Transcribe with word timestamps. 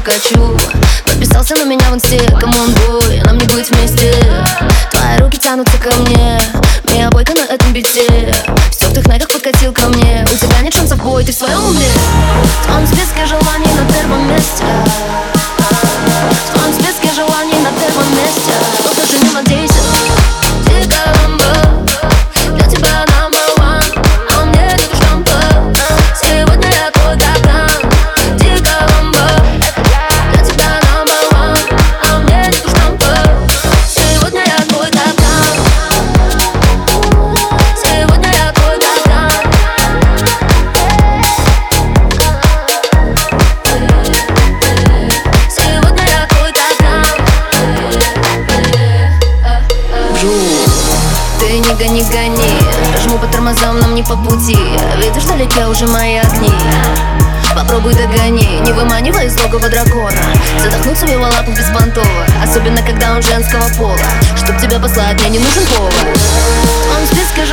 хочу 0.00 0.56
Подписался 1.04 1.56
на 1.56 1.64
меня 1.64 1.84
в 1.90 1.94
инсте, 1.94 2.20
come 2.38 2.57
on, 2.57 2.72
boy 2.86 3.20
Нам 3.24 3.38
не 3.38 3.46
быть 3.46 3.70
вместе. 3.70 4.12
Твои 4.90 5.18
руки 5.18 5.38
тянутся 5.38 5.76
ко 5.78 5.94
мне 6.00 6.40
Миа 6.84 7.10
Бойка 7.10 7.34
на 7.34 7.40
этом 7.52 7.72
бите. 7.72 8.32
В 8.70 8.74
стёртых 8.74 9.06
найках 9.06 9.28
подкатил 9.28 9.72
ко 9.72 9.88
мне 9.88 10.24
У 10.30 10.36
тебя 10.36 10.60
нет 10.62 10.74
шансов, 10.74 11.02
boy, 11.02 11.24
ты 11.24 11.32
в 11.32 11.36
своем 11.36 11.64
уме. 11.64 11.86
В 12.62 12.66
твоем 12.66 12.86
списке 12.86 13.26
желаний 13.26 13.72
на 13.74 13.92
первом 13.92 14.28
месте 14.28 15.07
гони, 51.78 52.02
гони. 52.02 52.50
Жму 53.02 53.18
по 53.18 53.26
тормозам, 53.26 53.78
нам 53.78 53.94
не 53.94 54.02
по 54.02 54.16
пути. 54.16 54.58
Видишь, 54.96 55.22
вдалеке 55.22 55.66
уже 55.66 55.86
мои 55.86 56.16
огни. 56.16 56.52
Попробуй 57.54 57.94
догони, 57.94 58.60
не 58.60 58.72
выманивай 58.72 59.26
из 59.26 59.40
логова 59.40 59.68
дракона. 59.68 60.20
Задохнуться 60.62 61.06
в 61.06 61.10
его 61.10 61.24
лапах 61.24 61.56
беспонтово 61.56 62.24
Особенно, 62.42 62.82
когда 62.82 63.14
он 63.14 63.22
женского 63.22 63.68
пола. 63.76 63.96
Чтоб 64.36 64.60
тебя 64.60 64.78
послать, 64.78 65.20
мне 65.20 65.30
не 65.30 65.38
нужен 65.38 65.64
повод. 65.66 65.92
В 65.92 66.84
твоем 66.84 67.06
списке 67.06 67.46